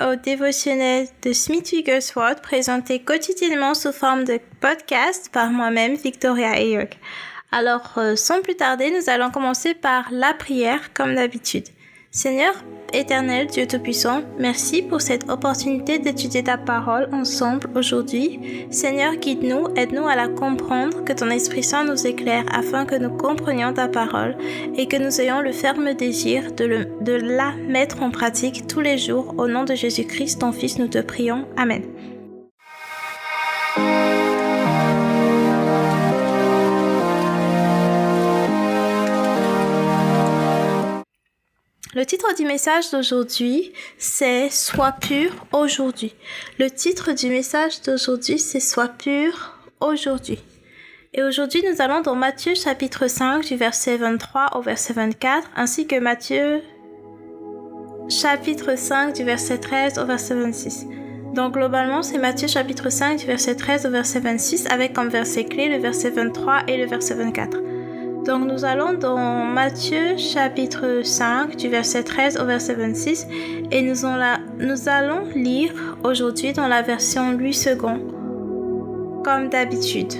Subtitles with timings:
[0.00, 6.96] au dévotionnel de Smith Wigglesworth présenté quotidiennement sous forme de podcast par moi-même, Victoria Ayok.
[7.52, 11.66] Alors, euh, sans plus tarder, nous allons commencer par la prière comme d'habitude.
[12.12, 12.54] Seigneur
[12.92, 18.66] éternel, Dieu Tout-Puissant, merci pour cette opportunité d'étudier ta parole ensemble aujourd'hui.
[18.72, 23.16] Seigneur, guide-nous, aide-nous à la comprendre, que ton Esprit Saint nous éclaire afin que nous
[23.16, 24.36] comprenions ta parole
[24.76, 28.98] et que nous ayons le ferme désir de, de la mettre en pratique tous les
[28.98, 29.36] jours.
[29.38, 31.46] Au nom de Jésus-Christ, ton Fils, nous te prions.
[31.56, 31.84] Amen.
[42.00, 46.14] Le titre du message d'aujourd'hui, c'est Sois pur aujourd'hui.
[46.58, 50.38] Le titre du message d'aujourd'hui, c'est Sois pur aujourd'hui.
[51.12, 55.86] Et aujourd'hui, nous allons dans Matthieu chapitre 5 du verset 23 au verset 24, ainsi
[55.86, 56.62] que Matthieu
[58.08, 60.86] chapitre 5 du verset 13 au verset 26.
[61.34, 65.44] Donc globalement, c'est Matthieu chapitre 5 du verset 13 au verset 26 avec comme verset
[65.44, 67.69] clé le verset 23 et le verset 24.
[68.26, 73.26] Donc nous allons dans Matthieu chapitre 5 du verset 13 au verset 26
[73.70, 75.72] et nous, allons lire
[76.04, 77.76] aujourd'hui dans la version Louis II
[79.24, 80.12] comme d'habitude.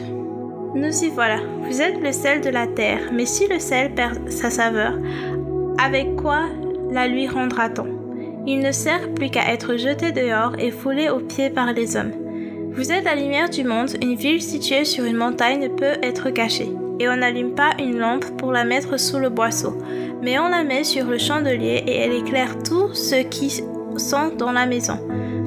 [0.74, 1.40] Nous y voilà.
[1.64, 4.94] Vous êtes le sel de la terre, mais si le sel perd sa saveur,
[5.78, 6.44] avec quoi
[6.90, 7.86] la lui rendra-t-on?
[8.46, 12.12] Il ne sert plus qu'à être jeté dehors et foulé aux pieds par les hommes.
[12.72, 16.30] Vous êtes la lumière du monde, une ville située sur une montagne ne peut être
[16.30, 19.76] cachée et on n'allume pas une lampe pour la mettre sous le boisseau,
[20.22, 23.50] mais on la met sur le chandelier et elle éclaire tous ceux qui
[23.96, 24.98] sont dans la maison.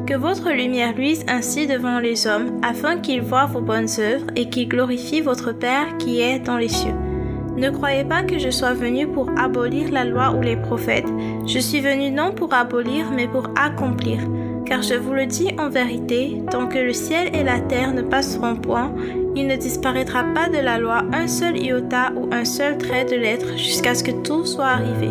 [0.06, 4.50] Que votre lumière luise ainsi devant les hommes, afin qu'ils voient vos bonnes œuvres et
[4.50, 6.94] qu'ils glorifient votre Père qui est dans les cieux.
[7.56, 11.08] Ne croyez pas que je sois venu pour abolir la loi ou les prophètes.
[11.46, 14.20] Je suis venu non pour abolir, mais pour accomplir.
[14.66, 18.02] Car je vous le dis en vérité, tant que le ciel et la terre ne
[18.02, 18.94] passeront point,
[19.36, 23.16] il ne disparaîtra pas de la loi un seul iota ou un seul trait de
[23.16, 25.10] lettre jusqu'à ce que tout soit arrivé.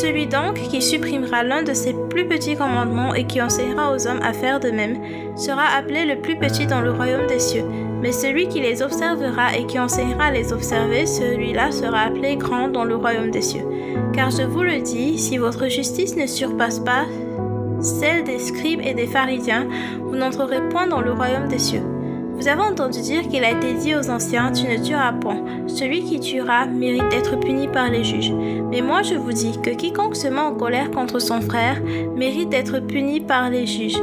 [0.00, 4.22] Celui donc qui supprimera l'un de ces plus petits commandements et qui enseignera aux hommes
[4.22, 4.96] à faire de même
[5.36, 7.64] sera appelé le plus petit dans le royaume des cieux.
[8.00, 12.68] Mais celui qui les observera et qui enseignera à les observer, celui-là sera appelé grand
[12.68, 13.64] dans le royaume des cieux.
[14.12, 17.04] Car je vous le dis, si votre justice ne surpasse pas
[17.82, 19.68] celle des scribes et des pharisiens,
[20.00, 21.82] vous n'entrerez point dans le royaume des cieux.
[22.34, 25.44] Vous avez entendu dire qu'il a été dit aux anciens, tu ne tueras point.
[25.66, 28.32] Celui qui tuera mérite d'être puni par les juges.
[28.70, 31.80] Mais moi je vous dis que quiconque se met en colère contre son frère
[32.16, 34.00] mérite d'être puni par les juges.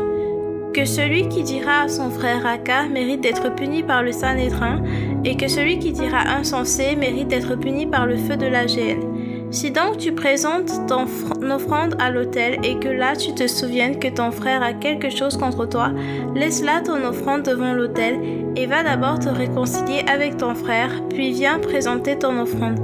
[0.73, 4.83] Que celui qui dira à son frère Raka mérite d'être puni par le Sanhédrin,
[5.25, 9.03] et que celui qui dira insensé mérite d'être puni par le feu de la géhenne.
[9.51, 11.05] Si donc tu présentes ton
[11.49, 15.37] offrande à l'autel et que là tu te souviennes que ton frère a quelque chose
[15.37, 15.89] contre toi,
[16.35, 18.19] laisse là ton offrande devant l'autel
[18.55, 22.79] et va d'abord te réconcilier avec ton frère, puis viens présenter ton offrande.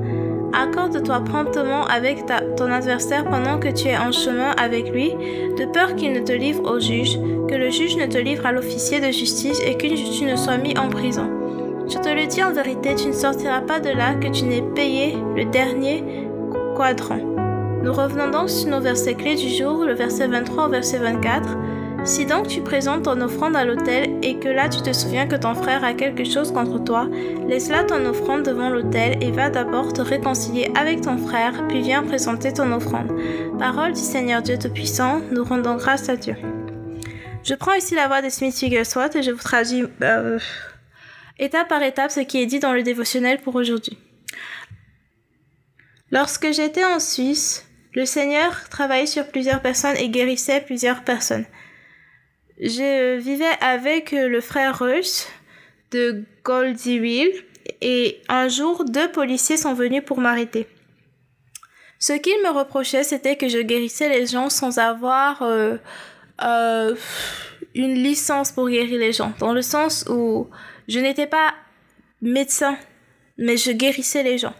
[0.53, 2.23] Accorde-toi promptement avec
[2.57, 6.31] ton adversaire pendant que tu es en chemin avec lui, de peur qu'il ne te
[6.31, 10.17] livre au juge, que le juge ne te livre à l'officier de justice et que
[10.17, 11.29] tu ne sois mis en prison.
[11.87, 14.63] Je te le dis en vérité, tu ne sortiras pas de là que tu n'aies
[14.73, 16.24] payé le dernier
[17.83, 21.57] Nous revenons donc sur nos versets clés du jour, le verset 23 au verset 24.
[22.03, 25.37] Si donc tu présentes ton offrande à l'autel et que là tu te souviens que
[25.37, 27.07] ton frère a quelque chose contre toi,
[27.47, 31.81] laisse là ton offrande devant l'autel et va d'abord te réconcilier avec ton frère, puis
[31.81, 33.09] viens présenter ton offrande.
[33.57, 36.35] Parole du Seigneur Dieu Tout-Puissant, nous rendons grâce à Dieu.
[37.43, 40.39] Je prends ici la voix de Smith Wigglesworth et je vous traduis euh,
[41.39, 43.97] étape par étape ce qui est dit dans le dévotionnel pour aujourd'hui.
[46.11, 51.45] Lorsque j'étais en Suisse, le Seigneur travaillait sur plusieurs personnes et guérissait plusieurs personnes.
[52.59, 55.25] Je vivais avec le frère Rush
[55.91, 57.31] de Goldie
[57.81, 60.67] et un jour deux policiers sont venus pour m'arrêter.
[61.99, 65.77] Ce qu'ils me reprochaient, c'était que je guérissais les gens sans avoir euh,
[66.43, 66.95] euh,
[67.73, 70.49] une licence pour guérir les gens, dans le sens où
[70.87, 71.53] je n'étais pas
[72.21, 72.77] médecin,
[73.37, 74.53] mais je guérissais les gens.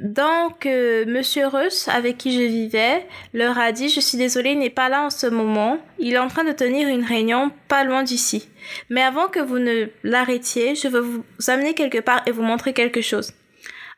[0.00, 1.46] Donc, euh, Monsieur
[1.88, 3.04] avec qui je vivais,
[3.34, 5.78] leur a dit, je suis désolée, il n'est pas là en ce moment.
[5.98, 8.48] Il est en train de tenir une réunion pas loin d'ici.
[8.90, 12.72] Mais avant que vous ne l'arrêtiez, je veux vous amener quelque part et vous montrer
[12.72, 13.32] quelque chose.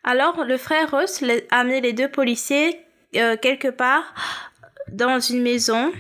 [0.02, 2.80] Alors, le frère Russ a amené les deux policiers
[3.16, 4.14] euh, quelque part
[4.90, 5.92] dans une maison.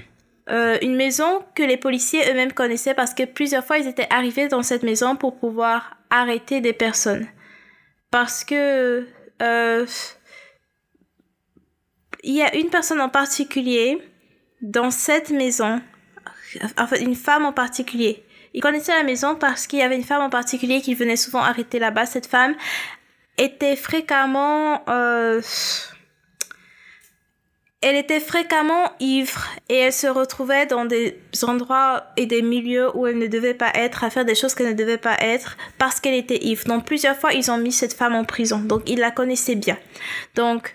[0.48, 4.48] Euh, une maison que les policiers eux-mêmes connaissaient parce que plusieurs fois ils étaient arrivés
[4.48, 7.26] dans cette maison pour pouvoir arrêter des personnes.
[8.10, 9.06] Parce que
[9.40, 9.86] euh,
[12.22, 13.98] il y a une personne en particulier
[14.60, 15.80] dans cette maison,
[16.78, 18.24] en fait, une femme en particulier.
[18.52, 21.40] Il connaissait la maison parce qu'il y avait une femme en particulier qui venait souvent
[21.40, 22.06] arrêter là-bas.
[22.06, 22.56] Cette femme
[23.38, 25.40] était fréquemment, euh,
[27.82, 33.06] elle était fréquemment ivre et elle se retrouvait dans des endroits et des milieux où
[33.06, 35.98] elle ne devait pas être, à faire des choses qu'elle ne devait pas être parce
[35.98, 36.64] qu'elle était ivre.
[36.66, 38.58] Donc plusieurs fois, ils ont mis cette femme en prison.
[38.58, 39.78] Donc ils la connaissaient bien.
[40.34, 40.74] Donc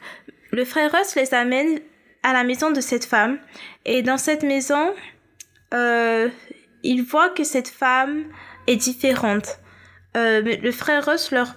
[0.52, 1.80] le frère Russ les amène
[2.24, 3.38] à la maison de cette femme
[3.86, 4.92] et dans cette maison,
[5.76, 6.30] euh,
[6.82, 8.24] il voit que cette femme
[8.66, 9.60] est différente.
[10.18, 11.54] Euh, le frère Russ leur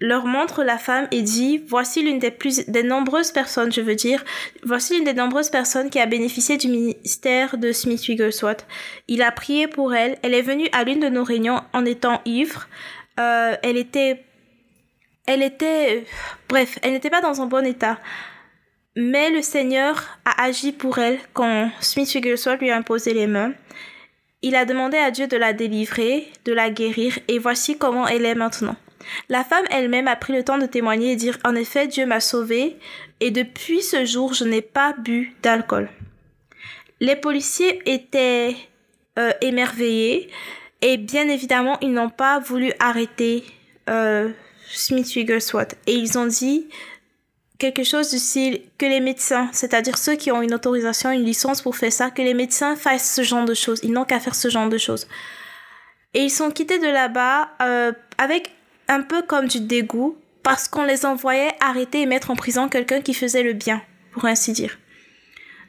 [0.00, 4.24] leur montre la femme et dit voici l'une des plus nombreuses personnes je veux dire
[4.64, 8.66] voici l'une des nombreuses personnes qui a bénéficié du ministère de Smith Wigglesworth
[9.08, 10.18] il a prié pour elle.
[10.22, 12.68] Elle est venue à l'une de nos réunions en étant ivre.
[13.18, 14.24] Euh, elle était
[15.26, 16.04] elle était
[16.48, 17.98] bref elle n'était pas dans un bon état.
[18.96, 23.52] Mais le Seigneur a agi pour elle quand Smith Wigglesworth lui a imposé les mains.
[24.42, 27.18] Il a demandé à Dieu de la délivrer de la guérir.
[27.28, 28.76] Et voici comment elle est maintenant
[29.28, 32.20] la femme elle-même a pris le temps de témoigner et dire En effet, Dieu m'a
[32.20, 32.76] sauvée
[33.20, 35.88] et depuis ce jour, je n'ai pas bu d'alcool.
[37.00, 38.56] Les policiers étaient
[39.18, 40.30] euh, émerveillés
[40.82, 43.44] et bien évidemment, ils n'ont pas voulu arrêter
[43.88, 44.30] euh,
[44.70, 46.68] Smith Wigglesworth et ils ont dit
[47.58, 51.62] quelque chose du style que les médecins, c'est-à-dire ceux qui ont une autorisation, une licence
[51.62, 53.80] pour faire ça, que les médecins fassent ce genre de choses.
[53.82, 55.06] Ils n'ont qu'à faire ce genre de choses.
[56.14, 58.50] Et ils sont quittés de là-bas euh, avec
[58.90, 63.00] un peu comme du dégoût parce qu'on les envoyait arrêter et mettre en prison quelqu'un
[63.00, 63.82] qui faisait le bien,
[64.12, 64.78] pour ainsi dire.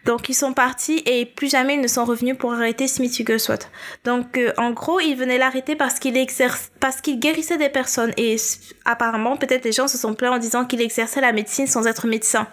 [0.06, 3.70] Donc ils sont partis et plus jamais ils ne sont revenus pour arrêter Smith Wigglesworth.
[4.04, 8.12] Donc euh, en gros, ils venaient l'arrêter parce qu'il exerce parce qu'il guérissait des personnes
[8.18, 8.36] et
[8.84, 12.08] apparemment peut-être les gens se sont plaints en disant qu'il exerçait la médecine sans être
[12.08, 12.48] médecin.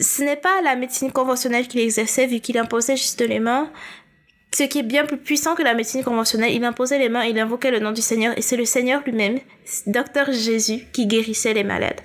[0.00, 3.72] Ce n'est pas la médecine conventionnelle qu'il exerçait vu qu'il imposait juste les mains,
[4.54, 6.52] ce qui est bien plus puissant que la médecine conventionnelle.
[6.52, 9.38] Il imposait les mains, il invoquait le nom du Seigneur, et c'est le Seigneur lui-même,
[9.86, 12.00] docteur Jésus, qui guérissait les malades.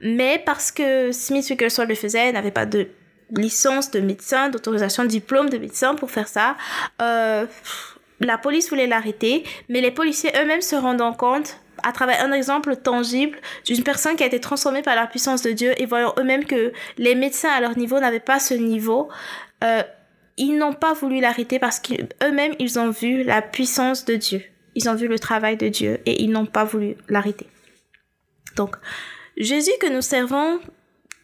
[0.00, 2.88] Mais parce que Smith Wigglesworth le faisait, n'avait pas de
[3.36, 6.56] licence de médecin, d'autorisation de diplôme de médecin pour faire ça,
[7.02, 7.46] euh,
[8.20, 12.76] la police voulait l'arrêter, mais les policiers eux-mêmes se rendant compte à travers un exemple
[12.76, 16.44] tangible d'une personne qui a été transformée par la puissance de Dieu et voyant eux-mêmes
[16.44, 19.08] que les médecins à leur niveau n'avaient pas ce niveau,
[19.64, 19.82] euh,
[20.40, 24.42] ils n'ont pas voulu l'arrêter parce qu'eux-mêmes, ils ont vu la puissance de Dieu.
[24.74, 27.46] Ils ont vu le travail de Dieu et ils n'ont pas voulu l'arrêter.
[28.56, 28.76] Donc,
[29.36, 30.58] Jésus que nous servons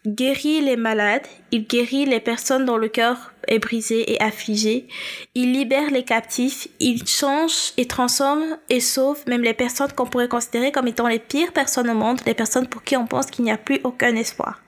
[0.06, 4.86] guérit les malades, il guérit les personnes dont le cœur est brisé et affligé,
[5.34, 10.28] il libère les captifs, il change et transforme et sauve même les personnes qu'on pourrait
[10.28, 13.46] considérer comme étant les pires personnes au monde, les personnes pour qui on pense qu'il
[13.46, 14.60] n'y a plus aucun espoir.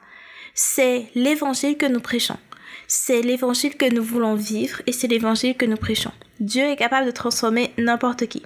[0.55, 2.39] C'est l'évangile que nous prêchons.
[2.91, 6.13] C'est l'évangile que nous voulons vivre et c'est l'évangile que nous prêchons.
[6.41, 8.43] Dieu est capable de transformer n'importe qui.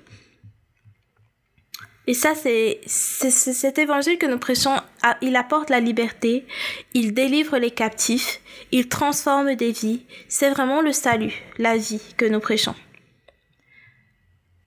[2.09, 4.75] Et ça, c'est cet évangile que nous prêchons.
[5.21, 6.45] Il apporte la liberté,
[6.93, 8.41] il délivre les captifs,
[8.73, 10.03] il transforme des vies.
[10.27, 12.75] C'est vraiment le salut, la vie que nous prêchons.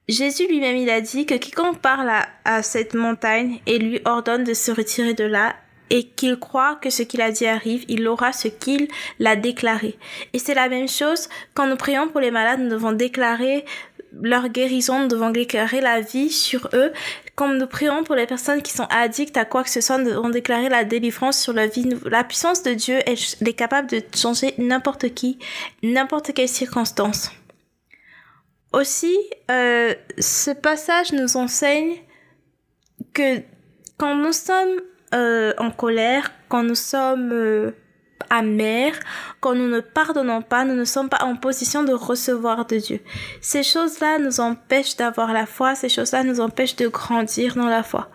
[0.07, 2.09] Jésus lui-même, il a dit que quiconque parle
[2.45, 5.57] à cette montagne et lui ordonne de se retirer de là,
[5.89, 8.87] et qu'il croit que ce qu'il a dit arrive, il aura ce qu'il
[9.23, 9.97] a déclaré.
[10.33, 13.65] Et c'est la même chose quand nous prions pour les malades, nous devons déclarer
[14.21, 16.91] leur guérison, nous devons déclarer la vie sur eux.
[17.35, 20.09] Quand nous prions pour les personnes qui sont addictes à quoi que ce soit, nous
[20.09, 21.89] devons déclarer la délivrance sur la vie.
[22.05, 25.37] La puissance de Dieu est, capable de changer n'importe qui,
[25.83, 27.31] n'importe quelle circonstance.
[28.71, 29.17] Aussi,
[29.51, 31.95] euh, ce passage nous enseigne
[33.13, 33.41] que
[33.97, 34.81] quand nous sommes
[35.15, 37.71] euh, en colère, quand nous sommes euh,
[38.29, 38.99] amers,
[39.39, 42.99] quand nous ne pardonnons pas, nous ne sommes pas en position de recevoir de Dieu.
[43.41, 47.83] Ces choses-là nous empêchent d'avoir la foi, ces choses-là nous empêchent de grandir dans la
[47.83, 48.09] foi.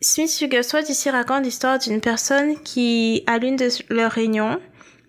[0.00, 4.60] Smith Wigglesworth ici raconte l'histoire d'une personne qui, à l'une de leurs réunions,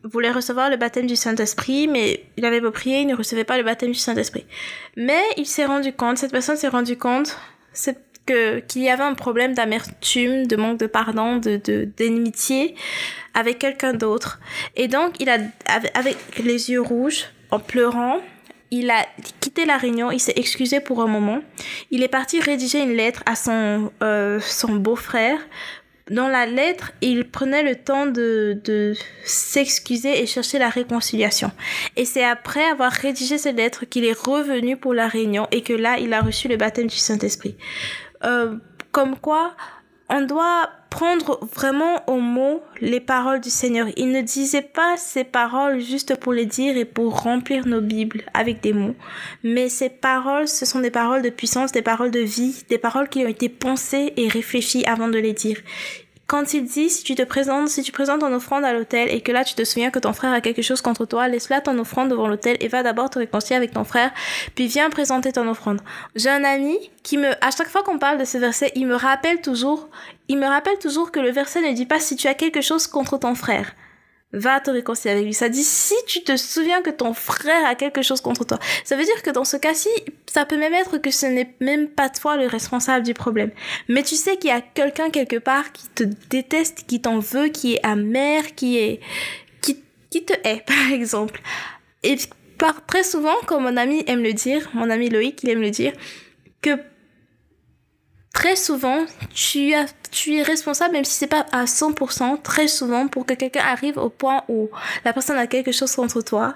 [0.04, 3.58] voulait recevoir le baptême du Saint-Esprit, mais il avait beau prier, il ne recevait pas
[3.58, 4.46] le baptême du Saint-Esprit.
[4.96, 7.38] Mais il s'est rendu compte, cette personne s'est rendu compte,
[7.74, 12.76] cette qu'il y avait un problème d'amertume, de manque de pardon, de d'amitié
[13.34, 14.40] avec quelqu'un d'autre.
[14.76, 15.38] Et donc il a
[15.94, 18.20] avec les yeux rouges, en pleurant,
[18.72, 19.06] il a
[19.40, 21.42] quitté la réunion, il s'est excusé pour un moment.
[21.92, 25.40] Il est parti rédiger une lettre à son euh, son beau-frère.
[26.10, 28.94] Dans la lettre, il prenait le temps de, de
[29.26, 31.52] s'excuser et chercher la réconciliation.
[31.98, 35.74] Et c'est après avoir rédigé cette lettre qu'il est revenu pour la réunion et que
[35.74, 37.58] là, il a reçu le baptême du Saint-Esprit.
[38.24, 38.56] Euh,
[38.92, 39.56] comme quoi
[40.10, 43.88] on doit prendre vraiment au mot les paroles du Seigneur.
[43.98, 48.24] Il ne disait pas ces paroles juste pour les dire et pour remplir nos Bibles
[48.34, 48.96] avec des mots,
[49.44, 53.10] mais ces paroles, ce sont des paroles de puissance, des paroles de vie, des paroles
[53.10, 55.58] qui ont été pensées et réfléchies avant de les dire
[56.28, 59.22] quand il dit si tu te présentes, si tu présentes ton offrande à l'autel et
[59.22, 61.62] que là tu te souviens que ton frère a quelque chose contre toi, laisse là
[61.62, 64.12] ton offrande devant l'autel et va d'abord te réconcilier avec ton frère,
[64.54, 65.80] puis viens présenter ton offrande.
[66.16, 68.96] J'ai un ami qui me, à chaque fois qu'on parle de ce verset, il me
[68.96, 69.88] rappelle toujours,
[70.28, 72.88] il me rappelle toujours que le verset ne dit pas si tu as quelque chose
[72.88, 73.72] contre ton frère
[74.34, 75.34] va te réconcilier avec lui.
[75.34, 78.60] Ça dit si tu te souviens que ton frère a quelque chose contre toi.
[78.84, 79.90] Ça veut dire que dans ce cas-ci,
[80.26, 83.52] ça peut même être que ce n'est même pas toi le responsable du problème.
[83.88, 87.48] Mais tu sais qu'il y a quelqu'un quelque part qui te déteste, qui t'en veut,
[87.48, 89.00] qui est amer, qui est,
[89.62, 91.42] qui, qui te hait, par exemple.
[92.04, 92.18] Et
[92.58, 95.72] par, très souvent, comme mon ami aime le dire, mon ami Loïc, il aime le
[95.72, 95.94] dire,
[96.62, 96.72] que
[98.38, 99.04] très souvent,
[99.34, 103.34] tu, as, tu es responsable, même si c'est pas à 100%, très souvent, pour que
[103.34, 104.70] quelqu'un arrive au point où
[105.04, 106.54] la personne a quelque chose contre toi,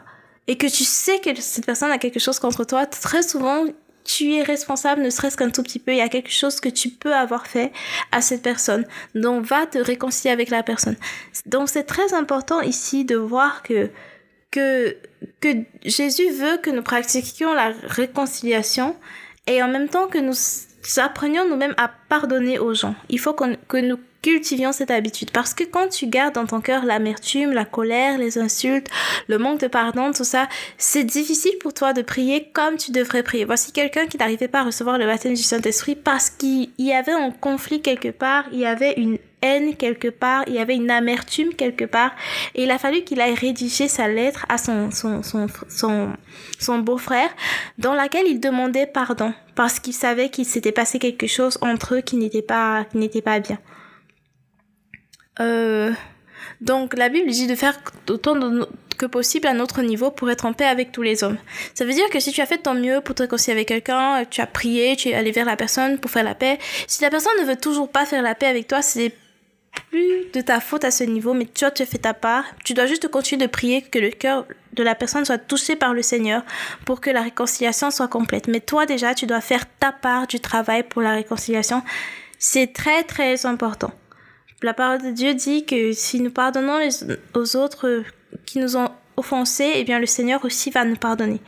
[0.47, 3.65] et que tu sais que cette personne a quelque chose contre toi, très souvent,
[4.03, 5.91] tu es responsable, ne serait-ce qu'un tout petit peu.
[5.91, 7.71] Il y a quelque chose que tu peux avoir fait
[8.11, 8.85] à cette personne.
[9.15, 10.97] Donc, va te réconcilier avec la personne.
[11.47, 13.89] Donc, c'est très important ici de voir que,
[14.51, 14.95] que,
[15.39, 15.49] que
[15.83, 18.95] Jésus veut que nous pratiquions la réconciliation
[19.47, 20.35] et en même temps que nous
[20.99, 22.95] apprenions nous-mêmes à pardonner aux gens.
[23.09, 26.85] Il faut que nous cultivions cette habitude parce que quand tu gardes dans ton cœur
[26.85, 28.87] l'amertume, la colère, les insultes,
[29.27, 30.47] le manque de pardon, tout ça,
[30.77, 33.45] c'est difficile pour toi de prier comme tu devrais prier.
[33.45, 37.13] Voici quelqu'un qui n'arrivait pas à recevoir le baptême du Saint-Esprit parce qu'il y avait
[37.13, 40.91] un conflit quelque part, il y avait une haine quelque part, il y avait une
[40.91, 42.11] amertume quelque part,
[42.53, 46.09] et il a fallu qu'il aille rédiger sa lettre à son, son, son, son,
[46.59, 47.29] son beau-frère,
[47.79, 52.01] dans laquelle il demandait pardon, parce qu'il savait qu'il s'était passé quelque chose entre eux
[52.01, 53.57] qui n'était pas, qui n'était pas bien.
[55.41, 55.91] Euh,
[56.61, 57.79] donc la Bible dit de faire
[58.09, 58.39] autant
[58.97, 61.37] que possible à notre niveau pour être en paix avec tous les hommes.
[61.73, 64.23] Ça veut dire que si tu as fait ton mieux pour te réconcilier avec quelqu'un,
[64.29, 67.09] tu as prié, tu es allé vers la personne pour faire la paix, si la
[67.09, 69.15] personne ne veut toujours pas faire la paix avec toi, c'est
[69.89, 72.43] plus de ta faute à ce niveau, mais toi tu as fait ta part.
[72.63, 75.93] Tu dois juste continuer de prier que le cœur de la personne soit touché par
[75.93, 76.43] le Seigneur
[76.85, 78.47] pour que la réconciliation soit complète.
[78.47, 81.81] Mais toi déjà, tu dois faire ta part du travail pour la réconciliation.
[82.37, 83.91] C'est très très important.
[84.63, 86.87] La parole de Dieu dit que si nous pardonnons
[87.33, 88.03] aux autres
[88.45, 88.89] qui nous ont
[89.21, 91.39] offensés, eh bien le Seigneur aussi va nous pardonner.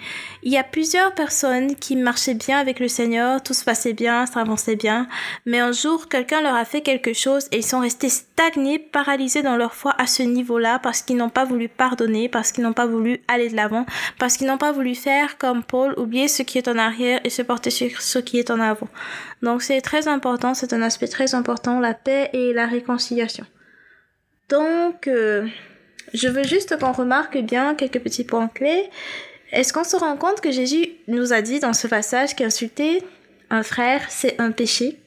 [0.43, 4.25] Il y a plusieurs personnes qui marchaient bien avec le Seigneur, tout se passait bien,
[4.25, 5.07] ça avançait bien,
[5.45, 9.41] mais un jour quelqu'un leur a fait quelque chose et ils sont restés stagnés, paralysés
[9.41, 12.73] dans leur foi à ce niveau-là parce qu'ils n'ont pas voulu pardonner, parce qu'ils n'ont
[12.73, 13.85] pas voulu aller de l'avant,
[14.19, 17.29] parce qu'ils n'ont pas voulu faire comme Paul, oublier ce qui est en arrière et
[17.29, 18.89] se porter sur ce qui est en avant.
[19.41, 23.45] Donc c'est très important, c'est un aspect très important, la paix et la réconciliation.
[24.49, 25.47] Donc, euh,
[26.13, 28.89] je veux juste qu'on remarque bien quelques petits points clés.
[29.51, 33.03] Est-ce qu'on se rend compte que Jésus nous a dit dans ce passage qu'insulter
[33.49, 34.99] un frère, c'est un péché?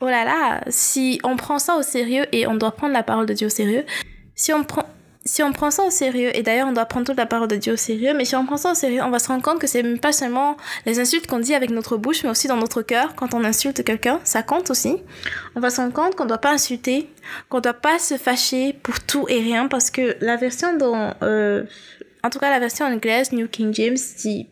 [0.00, 3.26] Oh là là, si on prend ça au sérieux, et on doit prendre la parole
[3.26, 3.84] de Dieu au sérieux,
[4.34, 4.84] si on prend,
[5.26, 7.56] si on prend ça au sérieux, et d'ailleurs on doit prendre toute la parole de
[7.56, 9.58] Dieu au sérieux, mais si on prend ça au sérieux, on va se rendre compte
[9.58, 10.56] que c'est pas seulement
[10.86, 13.84] les insultes qu'on dit avec notre bouche, mais aussi dans notre cœur, quand on insulte
[13.84, 14.96] quelqu'un, ça compte aussi.
[15.54, 17.10] On va se rendre compte qu'on ne doit pas insulter,
[17.48, 21.12] qu'on ne doit pas se fâcher pour tout et rien, parce que la version dont,
[21.22, 21.64] euh,
[22.22, 24.48] en tout cas la version anglaise, New King James, dit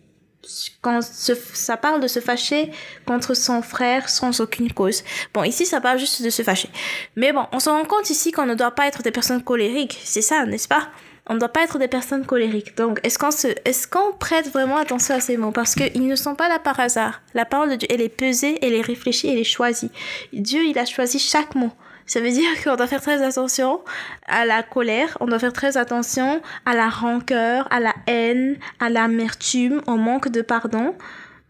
[0.80, 2.70] quand ça parle de se fâcher
[3.06, 5.02] contre son frère sans aucune cause.
[5.32, 6.68] Bon, ici, ça parle juste de se fâcher.
[7.16, 10.00] Mais bon, on se rend compte ici qu'on ne doit pas être des personnes colériques.
[10.04, 10.88] C'est ça, n'est-ce pas?
[11.26, 12.76] On ne doit pas être des personnes colériques.
[12.76, 13.30] Donc, est-ce qu'on
[13.64, 15.52] est-ce qu'on prête vraiment attention à ces mots?
[15.52, 17.22] Parce qu'ils ne sont pas là par hasard.
[17.32, 19.90] La parole de Dieu, elle est pesée, elle est réfléchie, elle est choisie.
[20.34, 21.70] Dieu, il a choisi chaque mot.
[22.06, 23.80] Ça veut dire qu'on doit faire très attention
[24.26, 28.90] à la colère, on doit faire très attention à la rancœur, à la haine, à
[28.90, 30.94] l'amertume, au manque de pardon.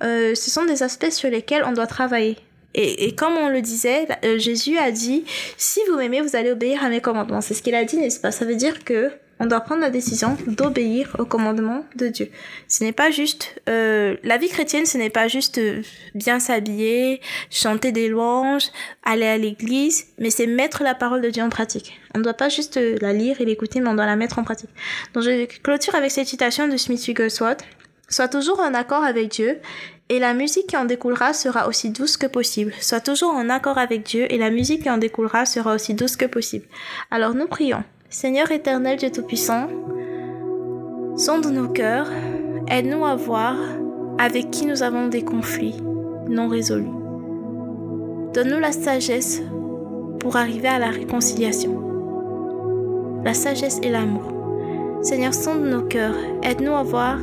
[0.02, 2.36] Euh, ce sont des aspects sur lesquels on doit travailler.
[2.74, 5.24] Et, et comme on le disait, euh, Jésus a dit,
[5.56, 7.40] si vous m'aimez, vous allez obéir à mes commandements.
[7.40, 8.32] C'est ce qu'il a dit, n'est-ce pas?
[8.32, 9.12] Ça veut dire que
[9.44, 12.30] on doit prendre la décision d'obéir au commandement de Dieu.
[12.66, 15.82] Ce n'est pas juste euh, la vie chrétienne, ce n'est pas juste euh,
[16.14, 17.20] bien s'habiller,
[17.50, 18.68] chanter des louanges,
[19.04, 22.00] aller à l'église, mais c'est mettre la parole de Dieu en pratique.
[22.14, 24.38] On ne doit pas juste euh, la lire et l'écouter, mais on doit la mettre
[24.38, 24.70] en pratique.
[25.12, 27.60] Donc je clôture avec cette citation de Smith Wigglesworth.
[28.08, 29.60] Sois toujours en accord avec Dieu
[30.08, 32.72] et la musique qui en découlera sera aussi douce que possible.
[32.80, 36.16] Sois toujours en accord avec Dieu et la musique qui en découlera sera aussi douce
[36.16, 36.66] que possible.
[37.10, 37.84] Alors nous prions.
[38.14, 39.66] Seigneur éternel Dieu Tout-Puissant,
[41.16, 42.06] sonde nos cœurs,
[42.70, 43.56] aide-nous à voir
[44.18, 45.74] avec qui nous avons des conflits
[46.28, 46.92] non résolus.
[48.32, 49.42] Donne-nous la sagesse
[50.20, 51.74] pour arriver à la réconciliation.
[53.24, 54.32] La sagesse et l'amour.
[55.02, 56.14] Seigneur, sonde nos cœurs.
[56.44, 57.18] Aide-nous à voir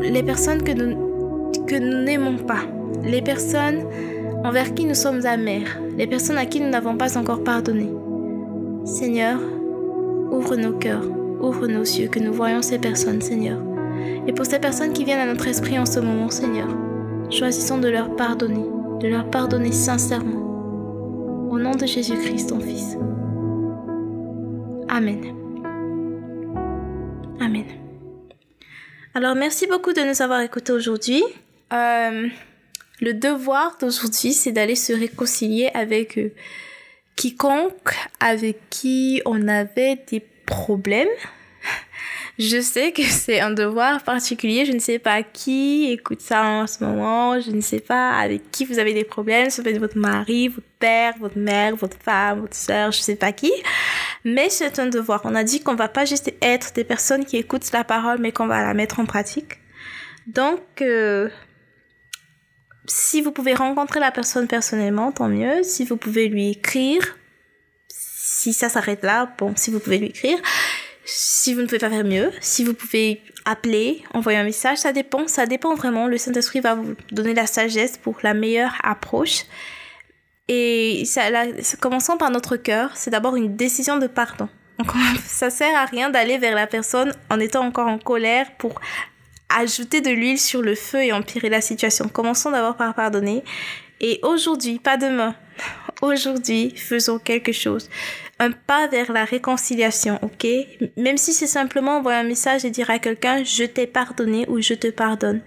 [0.00, 2.62] les personnes que nous que nous n'aimons pas,
[3.02, 3.84] les personnes
[4.44, 7.90] envers qui nous sommes amers, les personnes à qui nous n'avons pas encore pardonné.
[8.84, 9.40] Seigneur,
[10.30, 11.04] ouvre nos cœurs,
[11.40, 13.58] ouvre nos yeux, que nous voyons ces personnes, Seigneur.
[14.26, 16.68] Et pour ces personnes qui viennent à notre esprit en ce moment, Seigneur,
[17.30, 18.68] choisissons de leur pardonner,
[19.00, 21.48] de leur pardonner sincèrement.
[21.50, 22.98] Au nom de Jésus-Christ, ton Fils.
[24.90, 25.34] Amen.
[27.40, 27.64] Amen.
[29.14, 31.22] Alors, merci beaucoup de nous avoir écoutés aujourd'hui.
[31.72, 32.28] Euh,
[33.00, 36.32] le devoir d'aujourd'hui, c'est d'aller se réconcilier avec euh,
[37.16, 41.08] quiconque avec qui on avait des problèmes.
[42.38, 44.64] Je sais que c'est un devoir particulier.
[44.64, 47.40] Je ne sais pas qui écoute ça en ce moment.
[47.40, 49.50] Je ne sais pas avec qui vous avez des problèmes.
[49.50, 53.02] Ça peut être votre mari, votre père, votre mère, votre femme, votre soeur, je ne
[53.02, 53.52] sais pas qui.
[54.24, 55.20] Mais c'est un devoir.
[55.24, 58.32] On a dit qu'on va pas juste être des personnes qui écoutent la parole, mais
[58.32, 59.60] qu'on va la mettre en pratique.
[60.26, 61.28] Donc, euh,
[62.86, 65.62] si vous pouvez rencontrer la personne personnellement, tant mieux.
[65.62, 67.16] Si vous pouvez lui écrire,
[67.88, 70.38] si ça s'arrête là, bon, si vous pouvez lui écrire.
[71.06, 74.92] Si vous ne pouvez pas faire mieux, si vous pouvez appeler, envoyer un message, ça
[74.92, 76.06] dépend, ça dépend vraiment.
[76.06, 79.44] Le Saint-Esprit va vous donner la sagesse pour la meilleure approche.
[80.48, 81.22] Et ça,
[81.80, 84.48] commençons par notre cœur, c'est d'abord une décision de pardon.
[85.26, 88.80] ça sert à rien d'aller vers la personne en étant encore en colère pour
[89.48, 92.08] ajouter de l'huile sur le feu et empirer la situation.
[92.08, 93.42] Commençons d'abord par pardonner.
[94.00, 95.34] Et aujourd'hui, pas demain,
[96.02, 97.88] aujourd'hui, faisons quelque chose.
[98.38, 100.46] Un pas vers la réconciliation, ok?
[100.96, 104.60] Même si c'est simplement envoyer un message et dire à quelqu'un, je t'ai pardonné ou
[104.60, 105.40] je te pardonne.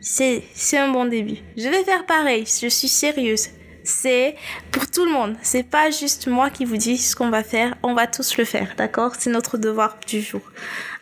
[0.00, 1.38] C'est, c'est un bon début.
[1.56, 3.48] Je vais faire pareil, je suis sérieuse.
[3.84, 4.34] C'est
[4.72, 5.36] pour tout le monde.
[5.42, 7.74] C'est pas juste moi qui vous dis ce qu'on va faire.
[7.82, 9.12] On va tous le faire, d'accord?
[9.18, 10.40] C'est notre devoir du jour.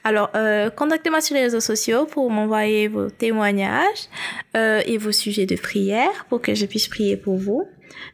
[0.05, 4.09] Alors, euh, contactez-moi sur les réseaux sociaux pour m'envoyer vos témoignages
[4.57, 7.69] euh, et vos sujets de prière pour que je puisse prier pour vous.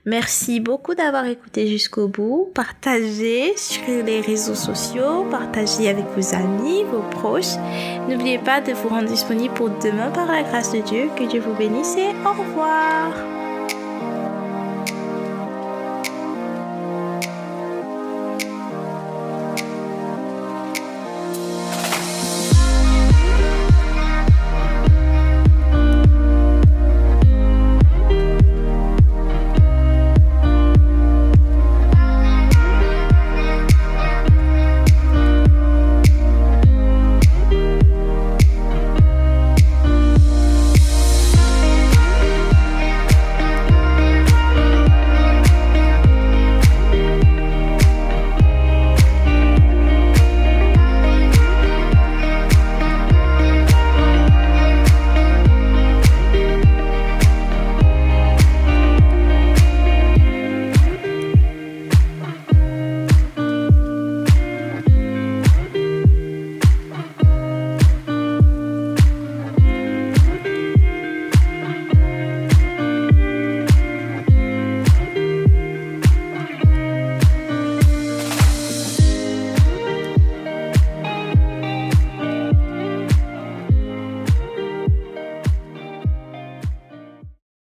[0.04, 2.50] Merci beaucoup d'avoir écouté jusqu'au bout.
[2.54, 7.56] Partagez sur les réseaux sociaux, partagez avec vos amis, vos proches.
[8.08, 11.08] N'oubliez pas de vous rendre disponible pour demain par la grâce de Dieu.
[11.16, 13.37] Que Dieu vous bénisse et au revoir.